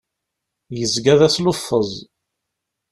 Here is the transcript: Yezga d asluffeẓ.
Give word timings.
Yezga 0.77 1.15
d 1.19 1.21
asluffeẓ. 1.27 1.91